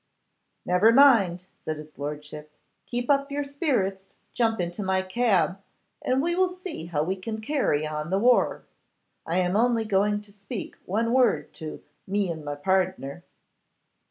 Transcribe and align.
'Never 0.65 0.91
mind,' 0.91 1.45
said 1.63 1.77
his 1.77 1.95
lordship; 1.95 2.49
'keep 2.87 3.07
up 3.07 3.29
your 3.29 3.43
spirits, 3.43 4.15
jump 4.33 4.59
into 4.59 4.81
my 4.81 5.03
cab, 5.03 5.61
and 6.01 6.23
we 6.23 6.33
will 6.33 6.49
see 6.49 6.85
how 6.87 7.03
we 7.03 7.15
can 7.15 7.39
carry 7.39 7.85
on 7.85 8.09
the 8.09 8.17
war. 8.17 8.63
I 9.27 9.37
am 9.37 9.55
only 9.55 9.85
going 9.85 10.19
to 10.21 10.31
speak 10.33 10.75
one 10.87 11.13
word 11.13 11.53
to 11.61 11.83
"me 12.07 12.31
and 12.31 12.43
my 12.43 12.55
pardner." 12.55 13.23